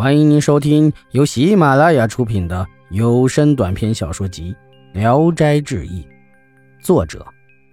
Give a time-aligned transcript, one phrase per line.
[0.00, 4.56] 欢迎您收听由喜马拉雅出品的有声短篇小说集
[4.98, 6.02] 《聊斋志异》，
[6.82, 7.22] 作者：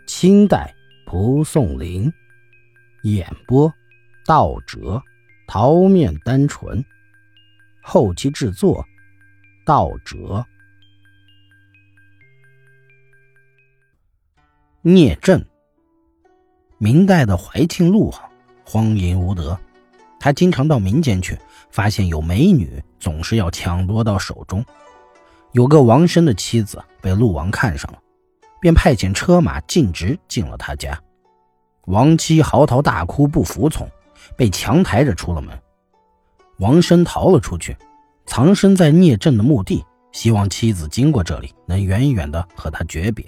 [0.08, 0.76] 清代
[1.06, 2.12] 蒲松龄，
[3.04, 3.74] 演播：
[4.26, 5.02] 道哲、
[5.48, 6.84] 桃面单纯，
[7.82, 8.86] 后期制作：
[9.66, 10.46] 道哲。
[14.82, 15.48] 聂震，
[16.78, 18.22] 明代的怀庆路王，
[18.66, 19.58] 荒淫无德。
[20.20, 21.38] 他经常到民间去，
[21.70, 24.64] 发现有美女，总是要抢夺到手中。
[25.54, 28.00] 有个王生的妻子被陆王看上了，
[28.60, 31.00] 便派遣车马径直进了他家。
[31.86, 33.90] 王妻嚎啕大哭，不服从，
[34.36, 35.58] 被强抬着出了门。
[36.58, 37.78] 王生逃了出去，
[38.26, 43.26] 藏身在聂震的墓地，希望妻子经过这里能远远的和他诀别。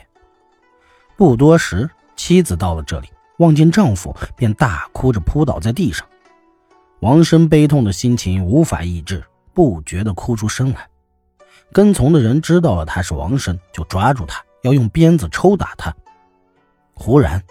[1.15, 6.05] 不多时，妻子到了这里，望见丈夫，便大哭着扑倒在地上。
[7.01, 10.85] 王生悲痛的心情无法抑制，不觉地哭出声来。
[11.71, 15.95] 跟从的人知道了他是王生，就抓住他，要用鞭子抽打他。
[16.93, 17.41] 忽然，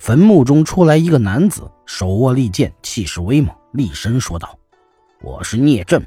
[0.00, 4.58] 坟墓中出来一个男子，手握利剑，气势威猛，厉声说道
[5.22, 6.04] ：“我是聂震，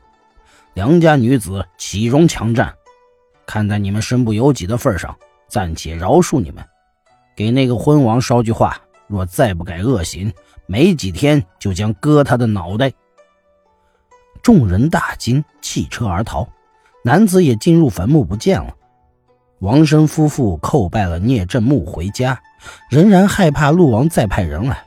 [0.74, 2.74] 良家女子岂容强占？
[3.46, 5.16] 看在你们身不由己的份上，
[5.48, 6.62] 暂且饶恕你们。
[7.34, 10.30] 给那个昏王捎句话，若再不改恶行。”
[10.72, 12.92] 没几天就将割他的脑袋。
[14.44, 16.48] 众人大惊，弃车而逃。
[17.04, 18.76] 男子也进入坟墓不见了。
[19.62, 22.40] 王生夫妇叩拜了聂震墓回家，
[22.88, 24.86] 仍然害怕陆王再派人来。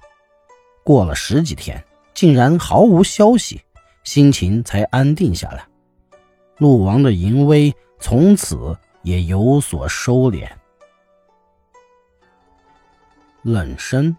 [0.85, 1.83] 过了十几天，
[2.15, 3.61] 竟然毫无消息，
[4.05, 5.67] 心情才安定下来。
[6.59, 10.49] 陆王的淫威从此也有所收敛。
[13.43, 14.17] 冷身。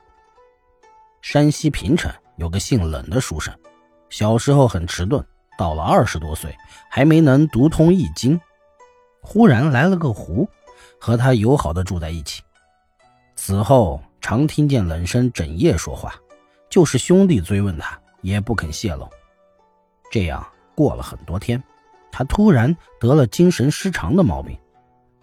[1.23, 3.57] 山西平城有个姓冷的书生，
[4.09, 5.25] 小时候很迟钝，
[5.57, 6.53] 到了二十多岁
[6.91, 8.38] 还没能读通易经。
[9.21, 10.45] 忽然来了个狐，
[10.99, 12.44] 和他友好的住在一起。
[13.38, 16.13] 此后常听见冷生整夜说话，
[16.69, 19.09] 就是兄弟追问他，也不肯泄露。
[20.12, 20.45] 这样
[20.75, 21.63] 过了很多天，
[22.12, 24.59] 他突然得了精神失常的毛病，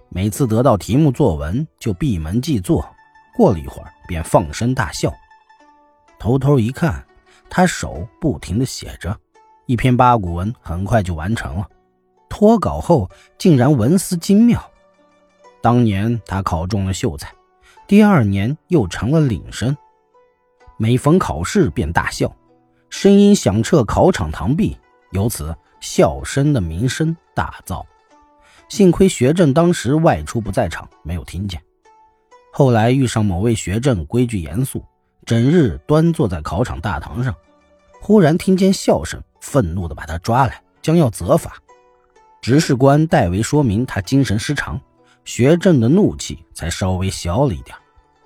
[0.08, 2.88] 每次得到题目作文就闭门记作，
[3.36, 5.14] 过了一会儿便放声大笑。
[6.20, 7.02] 偷偷一看，
[7.48, 9.18] 他手不停地写着，
[9.64, 11.66] 一篇八股文很快就完成了。
[12.28, 14.70] 脱稿后竟然文思精妙。
[15.62, 17.32] 当年他考中了秀才，
[17.88, 19.74] 第二年又成了领生。
[20.76, 22.30] 每逢考试便大笑，
[22.90, 24.76] 声音响彻考场堂壁，
[25.12, 27.82] 由此笑声的名声大噪。
[28.68, 31.60] 幸亏学政当时外出不在场，没有听见。
[32.52, 34.84] 后来遇上某位学政规矩严肃。
[35.26, 37.34] 整日端坐在考场大堂上，
[38.00, 41.52] 忽然听见笑声，愤怒地把他抓来，将要责罚。
[42.40, 44.80] 执事官代为说明他精神失常，
[45.24, 47.76] 学政的怒气才稍微消了一点。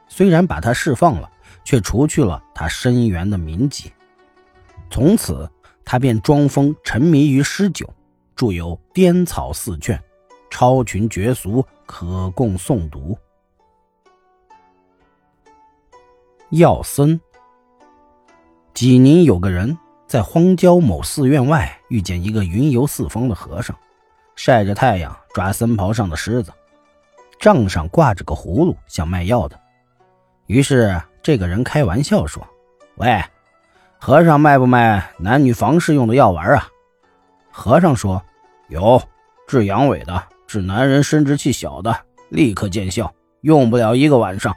[0.09, 1.29] 虽然把他释放了，
[1.65, 3.93] 却除去了他深远的铭记。
[4.89, 5.51] 从此，
[5.85, 7.93] 他便装疯沉迷于诗酒，
[8.37, 9.99] 著有《颠草四卷》，
[10.49, 13.19] 超群绝俗，可供诵读。
[16.55, 17.19] 药僧。
[18.75, 19.77] 济宁有个人
[20.07, 23.77] 在荒郊某寺院外遇见一个云游四方的和尚，
[24.37, 26.53] 晒着太阳抓僧袍上的虱子，
[27.41, 29.59] 帐上挂着个葫芦，像卖药的。
[30.47, 32.47] 于是这个人开玩笑说
[32.99, 33.21] ：“喂，
[33.99, 36.69] 和尚卖不卖男女房事用的药丸啊？”
[37.51, 38.23] 和尚说
[38.71, 39.03] ：“有，
[39.49, 41.97] 治阳痿的，治男人生殖器小的，
[42.29, 44.55] 立刻见效，用不了一个晚上。”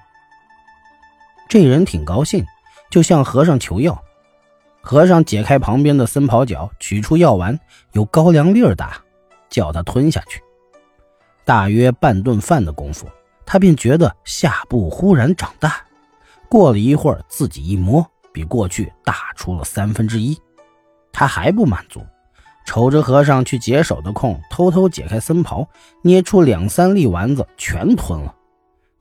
[1.47, 2.45] 这人挺高兴，
[2.89, 4.03] 就向和尚求药。
[4.81, 7.59] 和尚解开旁边的僧袍角，取出药丸，
[7.91, 8.97] 有高粱粒儿大，
[9.49, 10.41] 叫他吞下去。
[11.43, 13.07] 大约半顿饭的功夫，
[13.45, 15.81] 他便觉得下部忽然长大。
[16.49, 20.37] 过了一会儿，自己一摸，比过去大出了三分之一。
[21.11, 22.01] 他还不满足，
[22.65, 25.67] 瞅着和尚去解手的空，偷偷解开僧袍，
[26.01, 28.33] 捏出两三粒丸子，全吞了，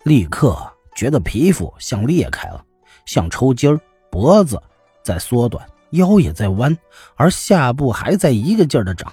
[0.02, 0.72] 立刻。
[0.96, 2.64] 觉得皮肤像裂开了，
[3.04, 3.78] 像抽筋儿，
[4.10, 4.60] 脖子
[5.04, 6.76] 在缩短，腰也在弯，
[7.14, 9.12] 而下部还在一个劲儿的长。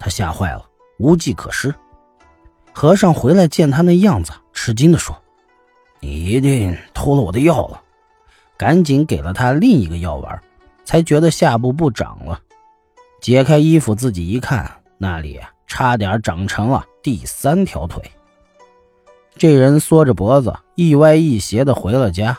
[0.00, 1.72] 他吓坏了，无计可施。
[2.72, 5.16] 和尚回来见他那样子，吃惊地说
[6.00, 7.82] ：“你一定偷了我的药了。”
[8.58, 10.40] 赶紧给了他另一个药丸，
[10.82, 12.40] 才觉得下部不长了。
[13.20, 18.02] 解开衣服自己一看，那里差点长成了第三条腿。
[19.36, 22.38] 这人缩着脖子，一歪一斜的回了家，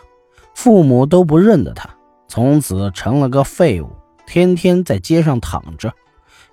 [0.53, 1.89] 父母都不认得他，
[2.27, 3.89] 从此成了个废物，
[4.25, 5.93] 天天在街上躺着，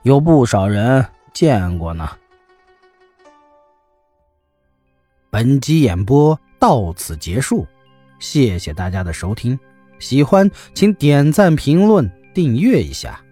[0.02, 2.10] 有不少人见过呢。
[5.30, 7.66] 本集演播到此结束，
[8.18, 9.58] 谢谢大家的收听。
[9.98, 13.23] 喜欢请点赞、评论、订阅一下。